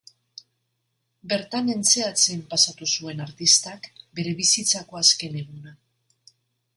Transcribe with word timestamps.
Bertan 1.33 1.67
entseatzen 1.73 2.41
pasatu 2.53 2.87
zuen 2.95 3.21
artistak 3.25 3.85
bere 4.21 4.33
bizitzako 4.39 5.01
azken 5.03 5.37
eguna. 5.43 5.75